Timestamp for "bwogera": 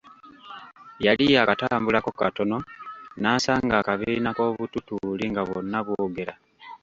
5.85-6.33